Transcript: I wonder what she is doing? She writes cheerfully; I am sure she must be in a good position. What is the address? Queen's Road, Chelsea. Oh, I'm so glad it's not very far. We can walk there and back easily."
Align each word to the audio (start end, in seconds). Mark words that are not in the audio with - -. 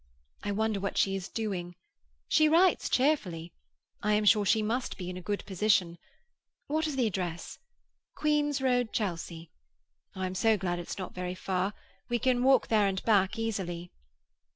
I 0.41 0.51
wonder 0.51 0.79
what 0.79 0.97
she 0.97 1.15
is 1.15 1.29
doing? 1.29 1.75
She 2.27 2.49
writes 2.49 2.89
cheerfully; 2.89 3.53
I 4.01 4.13
am 4.13 4.25
sure 4.25 4.45
she 4.47 4.63
must 4.63 4.97
be 4.97 5.11
in 5.11 5.15
a 5.15 5.21
good 5.21 5.45
position. 5.45 5.99
What 6.65 6.87
is 6.87 6.95
the 6.95 7.05
address? 7.05 7.59
Queen's 8.15 8.61
Road, 8.61 8.93
Chelsea. 8.93 9.51
Oh, 10.15 10.21
I'm 10.21 10.33
so 10.33 10.57
glad 10.57 10.79
it's 10.79 10.97
not 10.97 11.13
very 11.13 11.35
far. 11.35 11.75
We 12.09 12.17
can 12.17 12.41
walk 12.41 12.67
there 12.69 12.87
and 12.87 13.03
back 13.03 13.37
easily." 13.37 13.91